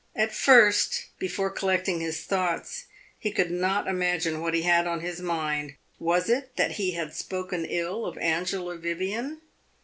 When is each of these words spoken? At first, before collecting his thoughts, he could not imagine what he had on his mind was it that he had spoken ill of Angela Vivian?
At 0.15 0.33
first, 0.33 1.09
before 1.19 1.51
collecting 1.51 1.99
his 2.01 2.23
thoughts, 2.23 2.85
he 3.19 3.31
could 3.31 3.51
not 3.51 3.87
imagine 3.87 4.41
what 4.41 4.55
he 4.55 4.63
had 4.63 4.87
on 4.87 5.01
his 5.01 5.21
mind 5.21 5.75
was 5.99 6.27
it 6.27 6.55
that 6.55 6.71
he 6.71 6.93
had 6.93 7.13
spoken 7.13 7.65
ill 7.65 8.07
of 8.07 8.17
Angela 8.17 8.77
Vivian? 8.77 9.41